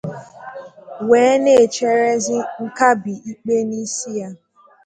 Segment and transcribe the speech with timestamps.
[1.09, 4.27] wee na-echerezị nkabì ikpe n'isi ya.